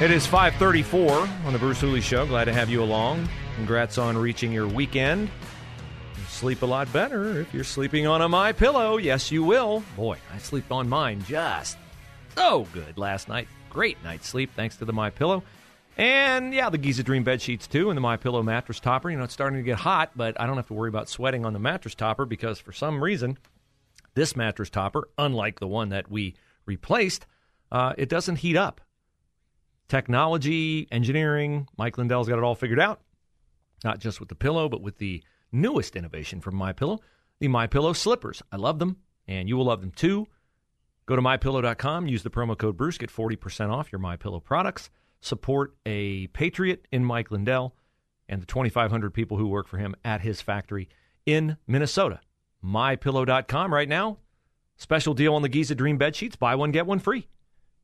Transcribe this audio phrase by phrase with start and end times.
[0.00, 2.24] It is 534 on the Bruce Hooley Show.
[2.24, 3.28] Glad to have you along.
[3.56, 5.30] Congrats on reaching your weekend.
[6.16, 8.96] You'll sleep a lot better if you're sleeping on a My Pillow.
[8.96, 9.84] Yes, you will.
[9.96, 11.76] Boy, I sleep on mine just
[12.34, 13.46] so good last night.
[13.68, 15.42] Great night's sleep thanks to the My Pillow.
[15.98, 19.10] And yeah, the Giza Dream bed sheets too, and the My Pillow mattress topper.
[19.10, 21.44] You know, it's starting to get hot, but I don't have to worry about sweating
[21.44, 23.36] on the mattress topper because for some reason,
[24.14, 27.26] this mattress topper, unlike the one that we replaced,
[27.70, 28.80] uh, it doesn't heat up
[29.90, 31.68] technology, engineering.
[31.76, 33.02] Mike Lindell's got it all figured out,
[33.84, 37.00] not just with the pillow, but with the newest innovation from My Pillow,
[37.40, 38.42] the My Pillow slippers.
[38.50, 38.96] I love them,
[39.26, 40.28] and you will love them too.
[41.06, 44.90] Go to mypillow.com, use the promo code Bruce, get 40% off your My Pillow products.
[45.20, 47.74] Support a patriot in Mike Lindell
[48.28, 50.88] and the 2,500 people who work for him at his factory
[51.26, 52.20] in Minnesota.
[52.64, 54.18] MyPillow.com right now.
[54.76, 56.36] Special deal on the Giza Dream bed sheets.
[56.36, 57.28] Buy one, get one free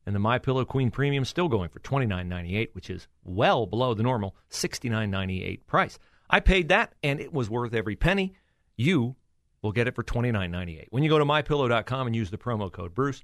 [0.07, 3.09] and the My Pillow Queen Premium still going for twenty nine ninety eight, which is
[3.25, 5.99] well below the normal sixty nine ninety eight price.
[6.29, 8.33] I paid that, and it was worth every penny.
[8.77, 9.17] You
[9.61, 12.31] will get it for twenty nine ninety eight when you go to mypillow.com and use
[12.31, 13.21] the promo code Bruce,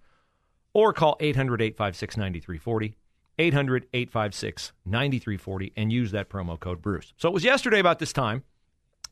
[0.73, 2.95] or call 800-856-9340,
[3.39, 7.13] 800-856-9340, and use that promo code Bruce.
[7.15, 8.43] So it was yesterday about this time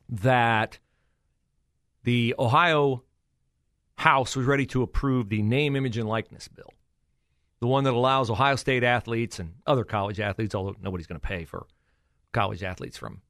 [0.09, 0.77] that
[2.03, 3.03] the Ohio
[3.95, 6.73] House was ready to approve the name, image, and likeness bill
[7.61, 11.25] the one that allows Ohio State athletes and other college athletes, although nobody's going to
[11.25, 11.67] pay for
[12.33, 13.21] college athletes from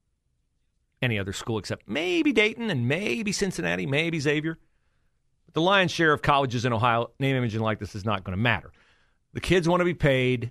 [1.02, 4.58] any other school except maybe Dayton and maybe Cincinnati, maybe Xavier.
[5.44, 8.36] But the lion's share of colleges in Ohio, name, image, and likeness is not going
[8.36, 8.72] to matter.
[9.34, 10.50] The kids want to be paid.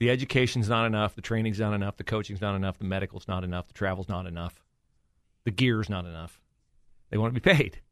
[0.00, 1.14] The education's not enough.
[1.14, 1.96] The training's not enough.
[1.96, 2.78] The coaching's not enough.
[2.78, 3.68] The medical's not enough.
[3.68, 4.60] The travel's not enough.
[5.44, 6.40] The gear's not enough.
[7.10, 7.78] They want to be paid.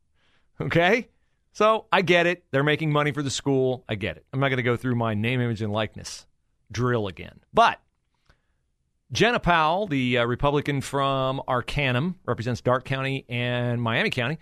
[0.62, 1.08] Okay?
[1.52, 2.44] So I get it.
[2.50, 3.84] They're making money for the school.
[3.88, 4.24] I get it.
[4.32, 6.26] I'm not going to go through my name, image, and likeness
[6.70, 7.40] drill again.
[7.52, 7.80] But
[9.12, 14.38] Jena Powell, the uh, Republican from Arcanum, represents Darke County and Miami County,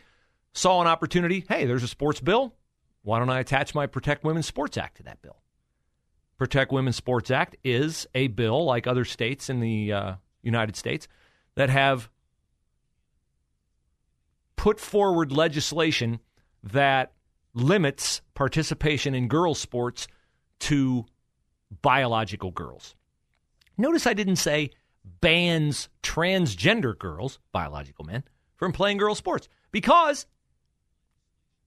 [0.52, 1.44] saw an opportunity.
[1.48, 2.54] Hey, there's a sports bill.
[3.02, 5.36] Why don't I attach my Protect Women's Sports Act to that bill?
[6.36, 11.08] Protect Women's Sports Act is a bill, like other states in the uh, United States,
[11.54, 12.10] that have
[14.56, 16.20] put forward legislation
[16.62, 17.12] that
[17.54, 20.08] limits participation in girls' sports
[20.60, 21.04] to
[21.82, 22.94] biological girls.
[23.76, 24.70] Notice I didn't say
[25.20, 28.24] bans transgender girls, biological men,
[28.56, 30.26] from playing girls' sports because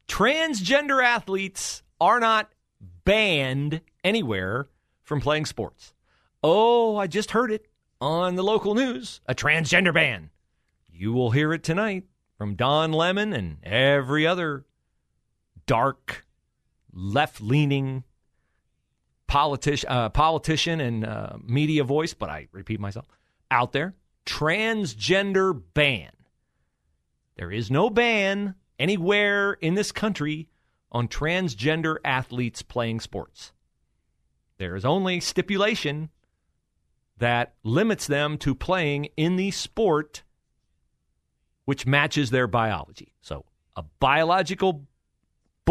[0.08, 2.52] transgender athletes are not
[3.06, 4.68] banned anywhere
[5.02, 5.94] from playing sports.
[6.44, 7.68] Oh, I just heard it
[8.00, 10.32] on the local news a transgender ban.
[10.90, 12.06] You will hear it tonight
[12.38, 14.66] from Don Lemon and every other
[15.66, 16.26] dark,
[16.94, 18.04] left leaning
[19.28, 23.08] politician, uh, politician and uh, media voice, but I repeat myself,
[23.50, 23.96] out there.
[24.26, 26.12] Transgender ban.
[27.38, 30.50] There is no ban anywhere in this country
[30.92, 33.54] on transgender athletes playing sports.
[34.58, 36.10] There is only stipulation
[37.18, 40.24] that limits them to playing in the sport
[41.66, 43.14] which matches their biology.
[43.22, 43.46] So,
[43.76, 44.86] a biological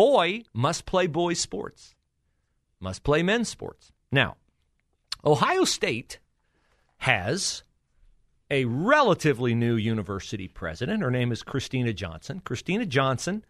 [0.00, 1.94] boy must play boys' sports,
[2.80, 3.92] must play men's sports.
[4.10, 4.38] Now,
[5.26, 6.20] Ohio State
[6.96, 7.64] has
[8.50, 11.02] a relatively new university president.
[11.02, 12.40] Her name is Kristina Johnson.
[12.46, 13.44] Kristina Johnson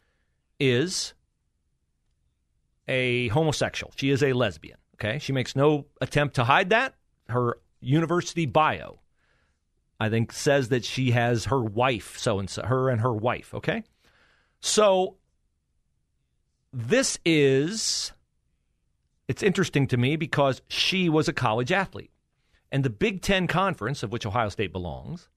[0.59, 1.15] is
[2.89, 3.93] a homosexual.
[3.95, 4.79] She is a lesbian.
[4.97, 5.21] Okay.
[5.21, 6.97] She makes no attempt to hide that.
[7.29, 8.99] Her university bio,
[10.01, 13.55] I think, says that she has her wife, so and so, her and her wife.
[13.55, 13.85] Okay.
[14.61, 15.17] So
[16.73, 18.13] this is
[19.29, 22.11] it's interesting to me because she was a college athlete.
[22.73, 25.29] And the Big Ten Conference, of which Ohio State belongs,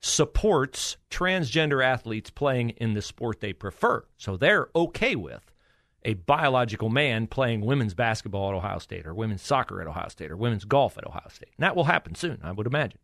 [0.00, 4.04] supports transgender athletes playing in the sport they prefer.
[4.16, 5.52] So they're okay with
[6.04, 10.32] a biological man playing women's basketball at Ohio State or women's soccer at Ohio State
[10.32, 11.50] or women's golf at Ohio State.
[11.56, 12.98] And that will happen soon, I would imagine.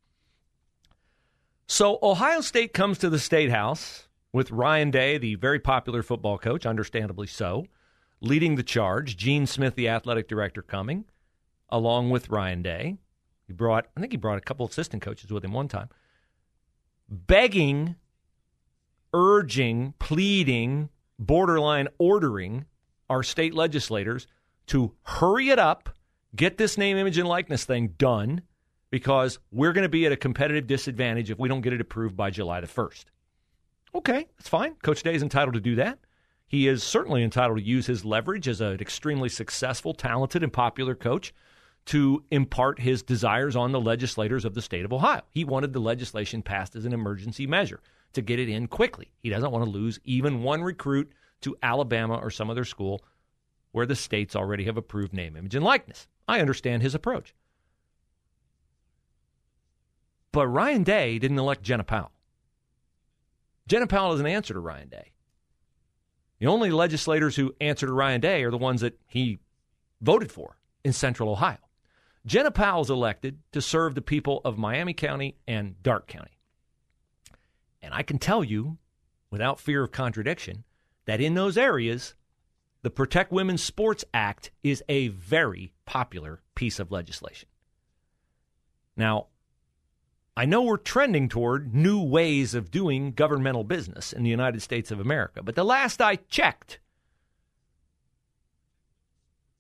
[1.69, 6.39] So Ohio State comes to the State House with Ryan Day, the very popular football
[6.39, 7.67] coach, understandably so,
[8.21, 9.17] leading the charge.
[9.17, 11.05] Gene Smith, the athletic director, coming
[11.71, 12.97] along with Ryan Day.
[13.47, 15.89] He brought, I think he brought a couple assistant coaches with him one time,
[17.09, 17.97] begging,
[19.15, 22.67] urging, pleading, borderline ordering
[23.09, 24.27] our state legislators
[24.67, 25.89] to hurry it up,
[26.37, 28.43] get this name, image, and likeness thing done,
[28.91, 32.17] because we're going to be at a competitive disadvantage if we don't get it approved
[32.17, 33.05] by July the 1st.
[33.95, 34.75] Okay, that's fine.
[34.83, 35.99] Coach Day is entitled to do that.
[36.47, 40.95] He is certainly entitled to use his leverage as an extremely successful, talented, and popular
[40.95, 41.35] coach
[41.87, 45.23] to impart his desires on the legislators of the state of Ohio.
[45.31, 47.81] He wanted the legislation passed as an emergency measure
[48.13, 49.11] to get it in quickly.
[49.21, 51.13] He doesn't want to lose even one recruit
[51.43, 53.03] to Alabama or some other school
[53.73, 56.09] where the states already have approved name, image, and likeness.
[56.27, 57.35] I understand his approach.
[60.33, 62.13] But Ryan Day didn't elect Jena Powell.
[63.69, 65.13] Jena Powell doesn't answer to Ryan Day.
[66.39, 69.39] The only legislators who answer to Ryan Day are the ones that he
[70.01, 71.59] voted for in central Ohio.
[72.25, 76.39] Jena Powell is elected to serve the people of Miami County and Darke County.
[77.83, 78.79] And I can tell you,
[79.31, 80.65] without fear of contradiction,
[81.05, 82.15] that in those areas,
[82.83, 87.49] the Protect Women's Sports Act is a very popular piece of legislation.
[88.97, 89.27] Now,
[90.39, 94.93] I know we're trending toward new ways of doing governmental business in the United States
[94.93, 96.79] of America, but the last I checked,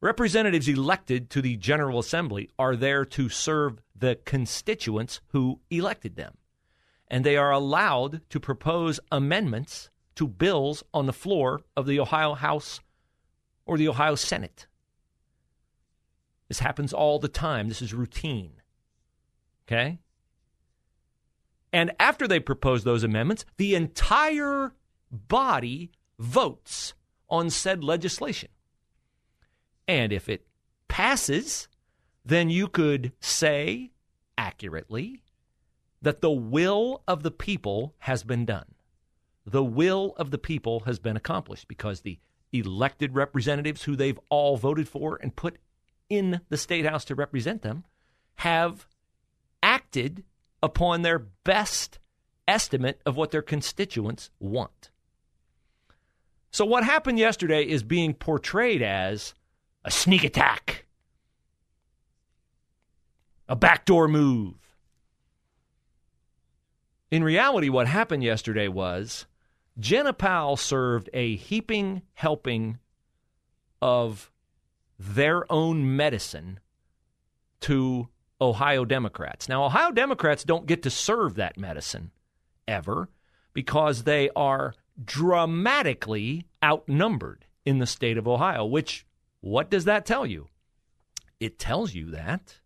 [0.00, 6.36] representatives elected to the General Assembly are there to serve the constituents who elected them.
[7.08, 12.34] And they are allowed to propose amendments to bills on the floor of the Ohio
[12.34, 12.78] House
[13.66, 14.68] or the Ohio Senate.
[16.46, 17.66] This happens all the time.
[17.66, 18.62] This is routine.
[19.66, 19.98] Okay?
[21.72, 24.74] And after they propose those amendments, the entire
[25.10, 26.94] body votes
[27.28, 28.48] on said legislation.
[29.86, 30.46] And if it
[30.88, 31.68] passes,
[32.24, 33.92] then you could say
[34.36, 35.22] accurately
[36.00, 38.74] that the will of the people has been done.
[39.44, 42.18] The will of the people has been accomplished because the
[42.52, 45.58] elected representatives who they've all voted for and put
[46.08, 47.84] in the state house to represent them
[48.36, 48.86] have
[49.62, 50.24] acted
[50.62, 51.98] upon their best
[52.46, 54.90] estimate of what their constituents want.
[56.50, 59.34] So, what happened yesterday is being portrayed as
[59.84, 60.86] a sneak attack,
[63.48, 64.54] a backdoor move.
[67.10, 69.26] In reality, what happened yesterday was
[69.78, 72.78] Jena Powell served a heaping helping
[73.80, 74.30] of
[74.98, 76.60] their own medicine
[77.60, 78.08] to
[78.40, 79.48] Ohio Democrats.
[79.48, 82.12] Now, Ohio Democrats don't get to serve that medicine
[82.66, 83.08] ever
[83.52, 89.06] because they are dramatically outnumbered in the state of Ohio, which,
[89.40, 90.48] what does that tell you?
[91.40, 92.58] It tells you that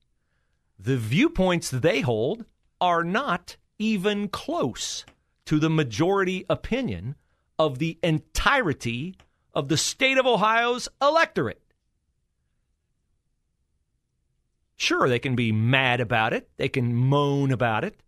[0.79, 2.45] the viewpoints they hold
[2.81, 5.05] are not even close
[5.47, 7.17] to the majority opinion
[7.59, 9.15] of the entirety
[9.55, 11.61] of the state of Ohio's electorate.
[14.82, 16.50] Sure, they can be mad about it.
[16.56, 18.02] They can moan about it.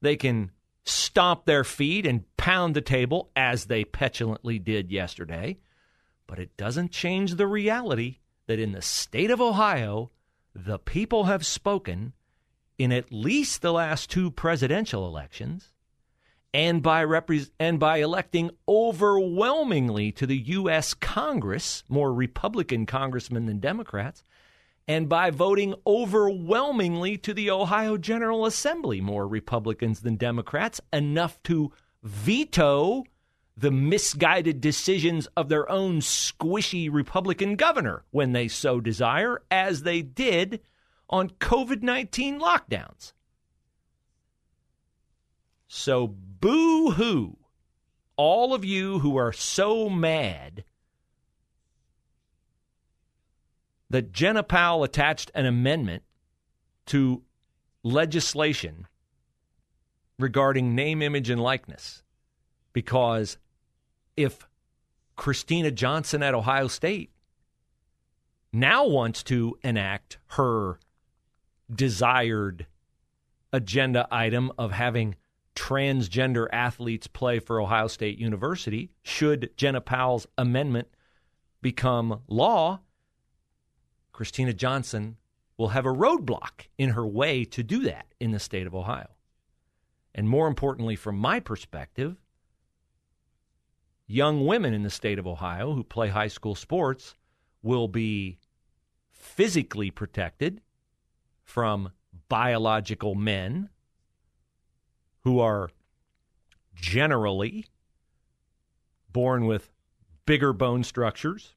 [0.00, 0.50] They can
[0.82, 5.58] stomp their feet and pound the table as they petulantly did yesterday.
[6.26, 10.10] But it doesn't change the reality that in the state of Ohio,
[10.54, 12.14] the people have spoken
[12.78, 15.68] in at least the last two presidential elections
[16.54, 23.60] and by repre- and by electing overwhelmingly to the US Congress more Republican congressmen than
[23.60, 24.24] Democrats
[24.90, 31.70] and by voting overwhelmingly to the Ohio General Assembly, more Republicans than Democrats, enough to
[32.02, 33.04] veto
[33.56, 40.02] the misguided decisions of their own squishy Republican governor when they so desire, as they
[40.02, 40.60] did
[41.08, 43.12] on COVID 19 lockdowns.
[45.68, 47.36] So, boo hoo,
[48.16, 50.64] all of you who are so mad
[53.90, 56.04] that Jena Powell attached an amendment
[56.86, 57.22] to
[57.82, 58.86] legislation
[60.18, 62.02] regarding name, image, and likeness.
[62.72, 63.36] Because
[64.16, 64.46] if
[65.16, 67.10] Kristina Johnson at Ohio State
[68.52, 70.78] now wants to enact her
[71.72, 72.66] desired
[73.52, 75.16] agenda item of having
[75.56, 80.88] transgender athletes play for Ohio State University, should Jena Powell's amendment
[81.60, 82.80] become law,
[84.20, 85.16] Kristina Johnson
[85.56, 89.08] will have a roadblock in her way to do that in the state of Ohio.
[90.14, 92.16] And more importantly, from my perspective,
[94.06, 97.14] young women in the state of Ohio who play high school sports
[97.62, 98.38] will be
[99.10, 100.60] physically protected
[101.42, 101.92] from
[102.28, 103.70] biological men
[105.20, 105.70] who are
[106.74, 107.66] generally
[109.10, 109.70] born with
[110.26, 111.54] bigger bone structures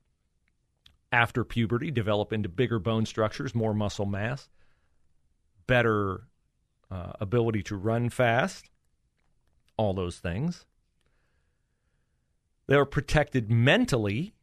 [1.13, 4.49] after puberty, develop into bigger bone structures, more muscle mass,
[5.67, 6.23] better
[6.89, 8.69] uh, ability to run fast,
[9.77, 10.65] all those things.
[12.65, 14.33] They're protected mentally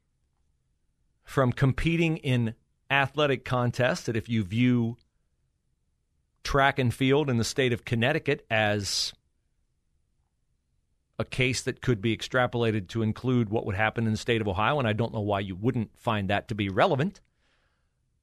[1.25, 2.55] from competing in
[2.89, 4.97] athletic contests that if you view
[6.45, 9.13] track and field in the state of Connecticut as
[11.21, 14.49] a case that could be extrapolated to include what would happen in the state of
[14.49, 17.21] Ohio, and I don't know why you wouldn't find that to be relevant.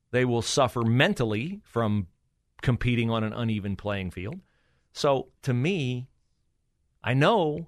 [0.10, 2.08] They will suffer mentally from
[2.64, 4.40] competing on an uneven playing field.
[4.94, 6.08] So to me,
[7.04, 7.68] I know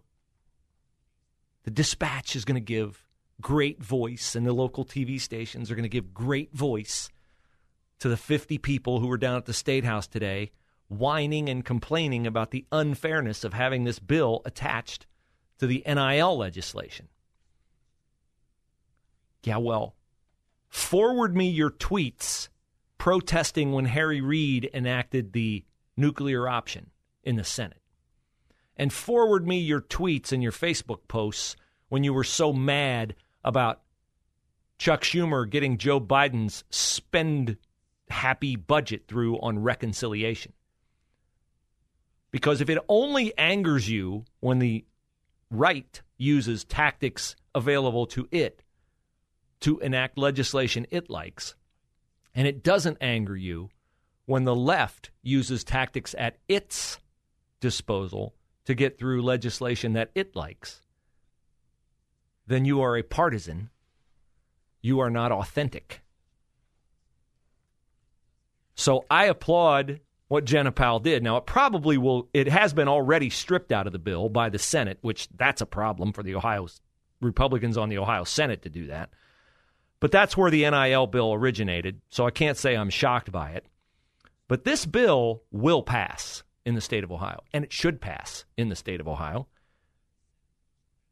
[1.61, 3.05] the dispatch is going to give
[3.39, 7.11] great voice, and the local TV stations are going to give great voice
[7.99, 10.49] to the 50 people who were down at the State House today
[10.87, 15.05] whining and complaining about the unfairness of having this bill attached
[15.59, 17.07] to the NIL legislation.
[19.43, 19.95] Yeah, well,
[20.67, 22.49] forward me your tweets
[22.97, 25.63] protesting when Harry Reid enacted the
[25.95, 26.89] nuclear option
[27.23, 27.81] in the Senate.
[28.75, 31.55] And forward me your tweets and your Facebook posts
[31.89, 33.81] when you were so mad about
[34.77, 37.57] Chuck Schumer getting Joe Biden's spend
[38.09, 40.53] happy budget through on reconciliation.
[42.31, 44.85] Because if it only angers you when the
[45.49, 48.63] right uses tactics available to it
[49.61, 51.55] to enact legislation it likes,
[52.33, 53.69] and it doesn't anger you
[54.25, 56.99] when the left uses tactics at its
[57.59, 60.81] disposal to get through legislation that it likes,
[62.45, 63.69] then you are a partisan.
[64.81, 66.01] You are not authentic.
[68.75, 69.99] So I applaud
[70.29, 71.21] what Jena Powell did.
[71.23, 74.59] Now, it probably will, it has been already stripped out of the bill by the
[74.59, 76.67] Senate, which that's a problem for the Ohio
[77.19, 79.09] Republicans on the Ohio Senate to do that.
[79.99, 83.65] But that's where the NIL bill originated, so I can't say I'm shocked by it.
[84.47, 88.69] But this bill will pass in the state of Ohio, and it should pass in
[88.69, 89.47] the state of Ohio.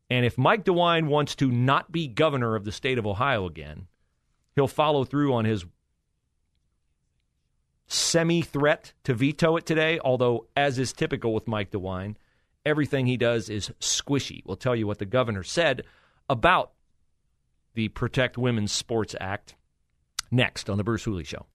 [0.09, 3.87] And if Mike DeWine wants to not be governor of the state of Ohio again,
[4.55, 5.65] he'll follow through on his
[7.87, 12.15] semi threat to veto it today, although, as is typical with Mike DeWine,
[12.65, 14.41] everything he does is squishy.
[14.45, 15.83] We'll tell you what the governor said
[16.29, 16.73] about
[17.73, 19.55] the Protect Women's Sports Act
[20.31, 21.45] next on The Bruce Hooley Show.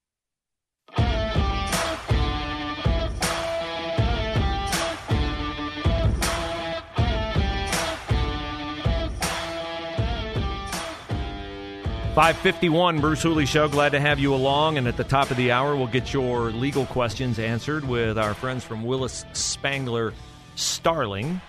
[12.13, 13.67] 551 Bruce Hooley Show.
[13.67, 14.77] Glad to have you along.
[14.77, 18.35] And at the top of the hour, we'll get your legal questions answered with our
[18.35, 20.13] friends from Willis Spangler
[20.53, 21.41] Starling.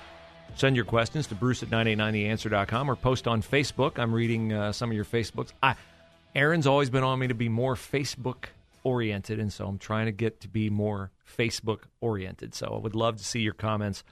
[0.54, 3.98] Send your questions to bruce at 989theanswer.com or post on Facebook.
[3.98, 5.52] I'm reading uh, some of your Facebooks.
[5.62, 5.74] I,
[6.34, 8.46] Aaron's always been on me to be more Facebook
[8.84, 12.54] oriented, and so I'm trying to get to be more Facebook oriented.
[12.54, 14.02] So I would love to see your comments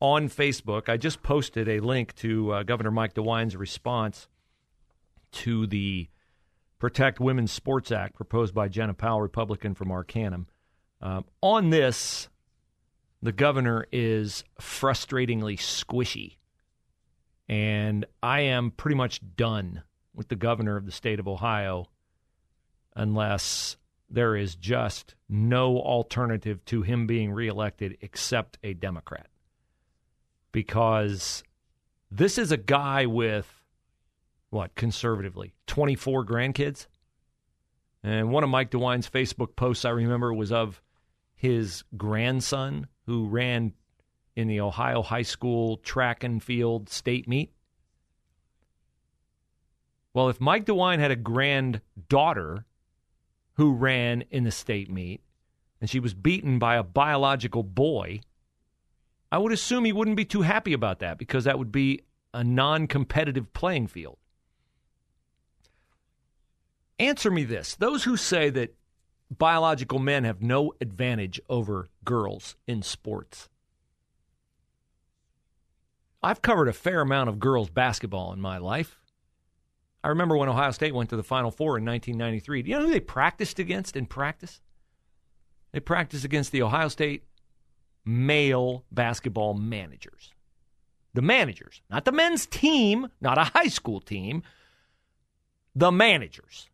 [0.00, 0.88] on Facebook.
[0.88, 4.26] I just posted a link to uh, Governor Mike DeWine's response
[5.32, 6.08] to the
[6.78, 10.48] Protect Women's Sports Act proposed by Jena Powell, Republican from Arcanum.
[11.00, 12.28] Um, on this,
[13.22, 16.36] the governor is frustratingly squishy.
[17.48, 19.82] And I am pretty much done
[20.14, 21.86] with the governor of the state of Ohio
[22.94, 23.76] unless
[24.10, 29.28] there is just no alternative to him being reelected except a Democrat.
[30.50, 31.42] Because
[32.10, 33.61] this is a guy with
[34.52, 36.86] what, conservatively, 24 grandkids?
[38.04, 40.82] And one of Mike DeWine's Facebook posts I remember was of
[41.34, 43.72] his grandson who ran
[44.36, 47.50] in the Ohio high school track and field state meet.
[50.12, 52.66] Well, if Mike DeWine had a granddaughter
[53.54, 55.22] who ran in the state meet
[55.80, 58.20] and she was beaten by a biological boy,
[59.30, 62.02] I would assume he wouldn't be too happy about that because that would be
[62.34, 64.18] a non competitive playing field.
[67.02, 68.76] Answer me this those who say that
[69.28, 73.48] biological men have no advantage over girls in sports.
[76.22, 79.00] I've covered a fair amount of girls basketball in my life.
[80.04, 82.62] I remember when Ohio State went to the Final Four in 1993.
[82.62, 84.60] Do you know who they practiced against in practice?
[85.72, 87.24] They practiced against the Ohio State
[88.04, 90.32] male basketball managers.
[91.14, 94.44] the managers, not the men's team, not a high school team,
[95.74, 96.68] the managers.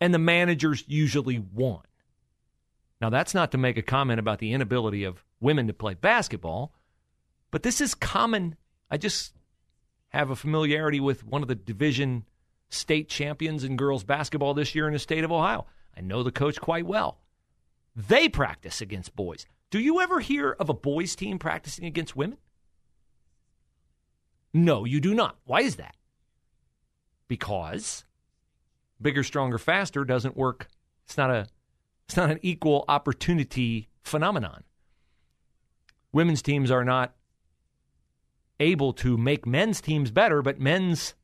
[0.00, 1.82] And the managers usually won.
[3.00, 6.72] Now, that's not to make a comment about the inability of women to play basketball,
[7.50, 8.56] but this is common.
[8.90, 9.34] I just
[10.08, 12.24] have a familiarity with one of the division
[12.68, 15.66] state champions in girls basketball this year in the state of Ohio.
[15.96, 17.18] I know the coach quite well.
[17.96, 19.46] They practice against boys.
[19.70, 22.38] Do you ever hear of a boys' team practicing against women?
[24.52, 25.38] No, you do not.
[25.44, 25.96] Why is that?
[27.28, 28.04] Because
[29.00, 30.68] bigger, stronger, faster doesn't work.
[31.04, 31.46] It's not a
[32.08, 34.64] it's not an equal opportunity phenomenon.
[36.12, 37.14] Women's teams are not
[38.58, 41.14] able to make men's teams better, but men's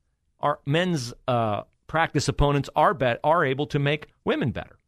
[0.41, 4.79] are men's uh, practice opponents are bet are able to make women better.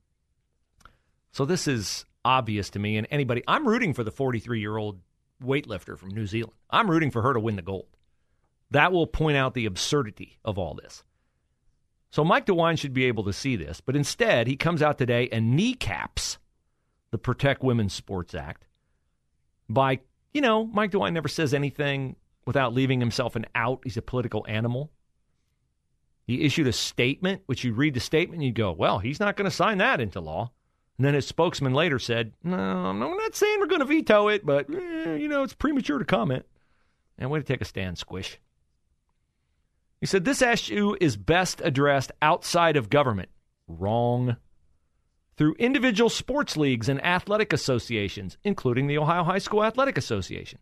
[1.33, 3.43] So this is obvious to me and anybody.
[3.47, 5.01] I'm rooting for the 43 year old
[5.43, 6.55] weightlifter from New Zealand.
[6.71, 7.87] I'm rooting for her to win the gold.
[8.71, 11.03] That will point out the absurdity of all this.
[12.11, 15.29] So Mike DeWine should be able to see this, but instead he comes out today
[15.31, 16.39] and kneecaps
[17.11, 18.67] the Protect Women's Sports Act
[19.69, 20.01] by,
[20.33, 23.81] you know, Mike DeWine never says anything without leaving himself an out.
[23.85, 24.91] He's a political animal.
[26.27, 29.37] He issued a statement, which you read the statement and you go, well, he's not
[29.37, 30.51] going to sign that into law.
[30.97, 34.45] And then his spokesman later said, no, I'm not saying we're going to veto it,
[34.45, 36.45] but, eh, you know, it's premature to comment.
[37.19, 38.39] And way to take a stand, Squish.
[40.01, 43.31] He said this issue is best addressed outside of government.
[43.67, 44.37] Wrong.
[45.37, 50.59] Through individual sports leagues and athletic associations, including the Ohio High School Athletic Association,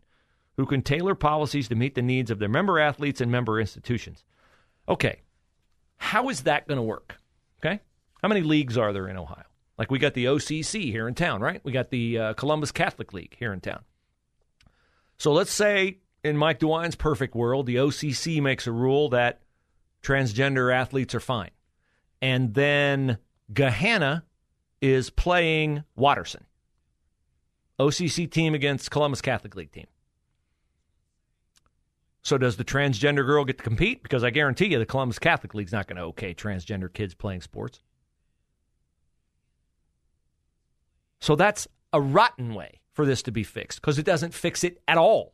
[0.55, 4.23] who can tailor policies to meet the needs of their member athletes and member institutions.
[4.89, 5.21] Okay,
[5.97, 7.17] how is that going to work?
[7.59, 7.79] Okay,
[8.21, 9.45] how many leagues are there in Ohio?
[9.77, 11.61] Like we got the OCC here in town, right?
[11.63, 13.83] We got the uh, Columbus Catholic League here in town.
[15.17, 19.41] So let's say in Mike DeWine's perfect world, the OCC makes a rule that
[20.03, 21.51] transgender athletes are fine.
[22.21, 23.17] And then
[23.51, 24.23] Gahanna
[24.81, 26.45] is playing Watterson.
[27.79, 29.87] OCC team against Columbus Catholic League team.
[32.23, 34.03] So does the transgender girl get to compete?
[34.03, 37.41] Because I guarantee you the Columbus Catholic League's not going to okay transgender kids playing
[37.41, 37.81] sports.
[41.19, 44.81] So that's a rotten way for this to be fixed because it doesn't fix it
[44.87, 45.33] at all.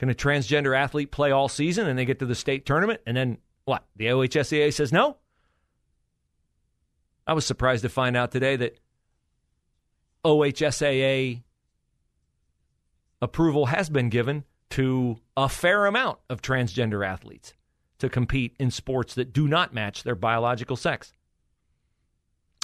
[0.00, 3.14] Can a transgender athlete play all season and they get to the state tournament and
[3.14, 3.36] then
[3.66, 3.84] what?
[3.96, 5.18] The OHSAA says no?
[7.26, 8.78] I was surprised to find out today that
[10.24, 11.42] OHSAA
[13.20, 17.52] approval has been given to a fair amount of transgender athletes
[17.98, 21.12] to compete in sports that do not match their biological sex.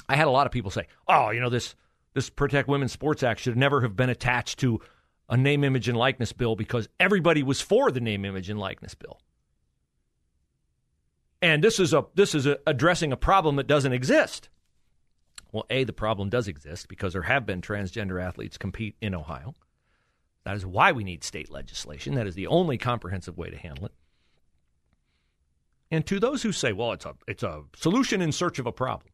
[0.09, 1.75] I had a lot of people say, "Oh, you know this
[2.15, 4.81] this Protect Women's Sports Act should never have been attached to
[5.29, 8.95] a name, image, and likeness bill because everybody was for the name, image, and likeness
[8.95, 9.19] bill.
[11.41, 14.49] And this is a this is a, addressing a problem that doesn't exist.
[15.51, 19.53] Well, a the problem does exist because there have been transgender athletes compete in Ohio.
[20.43, 22.15] That is why we need state legislation.
[22.15, 23.91] That is the only comprehensive way to handle it.
[25.91, 28.71] And to those who say, "Well, it's a it's a solution in search of a
[28.71, 29.11] problem,"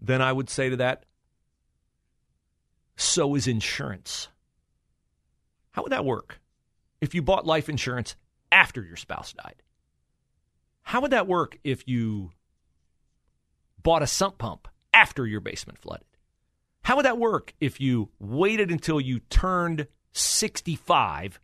[0.00, 1.04] then I would say to that,
[2.96, 4.28] so is insurance.
[5.74, 6.40] How would that work
[7.00, 8.14] if you bought life insurance
[8.52, 9.60] after your spouse died?
[10.82, 12.30] How would that work if you
[13.82, 16.06] bought a sump pump after your basement flooded?
[16.84, 21.40] How would that work if you waited until you turned 65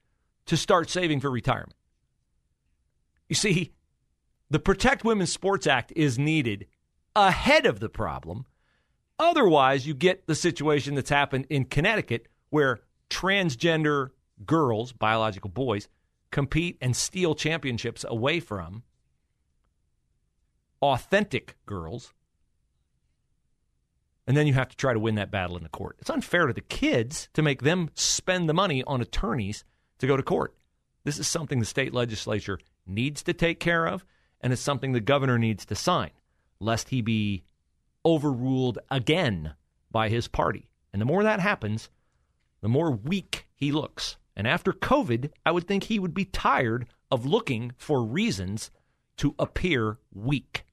[0.46, 1.74] to start saving for retirement?
[3.28, 3.72] You see,
[4.48, 6.66] the Protect Women's Sports Act is needed
[7.16, 8.46] ahead of the problem.
[9.18, 14.10] Otherwise, you get the situation that's happened in Connecticut where transgender
[14.46, 15.88] girls, biological boys,
[16.30, 18.82] compete and steal championships away from
[20.82, 22.12] authentic girls.
[24.26, 25.96] And then you have to try to win that battle in the court.
[25.98, 29.64] It's unfair to the kids to make them spend the money on attorneys
[29.98, 30.54] to go to court.
[31.04, 34.04] This is something the state legislature needs to take care of,
[34.40, 36.10] and it's something the governor needs to sign,
[36.60, 37.42] lest he be
[38.04, 39.54] overruled again
[39.90, 40.68] by his party.
[40.92, 41.90] And the more that happens,
[42.60, 44.16] the more weak he looks.
[44.36, 48.70] And after COVID, I would think he would be tired of looking for reasons
[49.18, 50.64] to appear weak.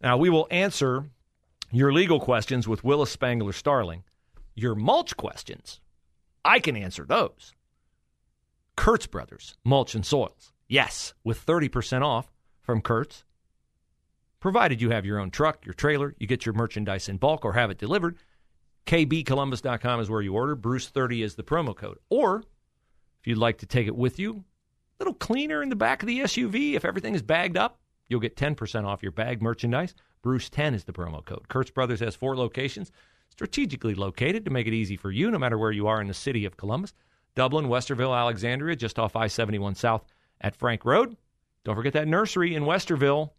[0.00, 1.10] Now, we will answer
[1.70, 4.04] your legal questions with Willis Spangler Starling.
[4.54, 5.80] Your mulch questions,
[6.44, 7.52] I can answer those.
[8.76, 10.52] Kurtz Brothers, Mulch and Soils.
[10.68, 13.24] Yes, with 30% off from Kurtz.
[14.40, 17.54] Provided you have your own truck, your trailer, you get your merchandise in bulk or
[17.54, 18.18] have it delivered,
[18.88, 20.56] KBColumbus.com is where you order.
[20.56, 21.98] Bruce30 is the promo code.
[22.08, 22.38] Or
[23.20, 26.06] if you'd like to take it with you, a little cleaner in the back of
[26.06, 26.72] the SUV.
[26.72, 29.94] If everything is bagged up, you'll get 10% off your bag merchandise.
[30.24, 31.48] Bruce10 is the promo code.
[31.48, 32.90] Kurtz Brothers has four locations,
[33.28, 36.14] strategically located to make it easy for you no matter where you are in the
[36.14, 36.94] city of Columbus.
[37.34, 40.06] Dublin, Westerville, Alexandria, just off I 71 South
[40.40, 41.14] at Frank Road.
[41.62, 43.32] Don't forget that nursery in Westerville.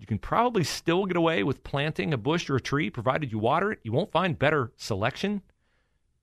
[0.00, 3.38] You can probably still get away with planting a bush or a tree, provided you
[3.38, 3.80] water it.
[3.82, 5.42] You won't find better selection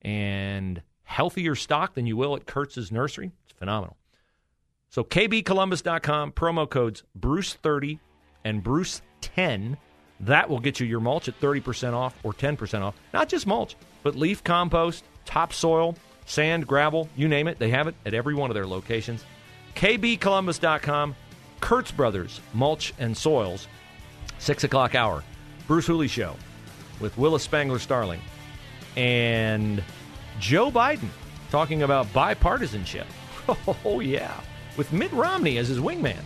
[0.02, 3.30] and healthier stock than you will at Kurtz's nursery.
[3.44, 3.96] It's phenomenal.
[4.90, 8.00] So kbcolumbus.com, promo codes Bruce30
[8.44, 9.76] and Bruce10.
[10.20, 12.96] That will get you your mulch at 30% off or 10% off.
[13.14, 15.94] Not just mulch, but leaf compost, topsoil,
[16.26, 17.60] sand, gravel, you name it.
[17.60, 19.24] They have it at every one of their locations.
[19.76, 21.14] kbcolumbus.com,
[21.60, 23.68] Kurtz Brothers, Mulch and Soils,
[24.38, 25.22] 6 o'clock hour.
[25.66, 26.34] Bruce Hooley Show
[27.00, 28.20] with Willis Spangler Starling
[28.96, 29.82] and
[30.40, 31.08] Joe Biden
[31.50, 33.06] talking about bipartisanship.
[33.86, 34.38] Oh, yeah.
[34.76, 36.20] With Mitt Romney as his wingman.